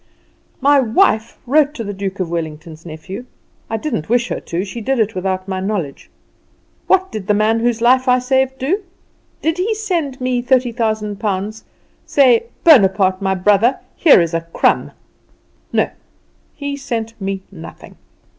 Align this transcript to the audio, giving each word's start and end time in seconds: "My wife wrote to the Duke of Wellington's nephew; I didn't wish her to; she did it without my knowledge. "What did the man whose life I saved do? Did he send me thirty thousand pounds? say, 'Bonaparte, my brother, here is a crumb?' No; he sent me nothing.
"My 0.61 0.79
wife 0.79 1.37
wrote 1.45 1.75
to 1.75 1.83
the 1.83 1.93
Duke 1.93 2.19
of 2.19 2.31
Wellington's 2.31 2.87
nephew; 2.87 3.25
I 3.69 3.77
didn't 3.77 4.09
wish 4.09 4.29
her 4.29 4.39
to; 4.39 4.65
she 4.65 4.81
did 4.81 4.97
it 4.97 5.13
without 5.13 5.47
my 5.47 5.59
knowledge. 5.59 6.09
"What 6.87 7.11
did 7.11 7.27
the 7.27 7.35
man 7.35 7.59
whose 7.59 7.81
life 7.81 8.07
I 8.07 8.17
saved 8.17 8.57
do? 8.57 8.81
Did 9.43 9.59
he 9.59 9.75
send 9.75 10.19
me 10.19 10.41
thirty 10.41 10.71
thousand 10.71 11.17
pounds? 11.19 11.65
say, 12.03 12.45
'Bonaparte, 12.63 13.21
my 13.21 13.35
brother, 13.35 13.77
here 13.95 14.19
is 14.21 14.33
a 14.33 14.41
crumb?' 14.41 14.91
No; 15.71 15.91
he 16.55 16.75
sent 16.75 17.13
me 17.21 17.43
nothing. 17.51 17.95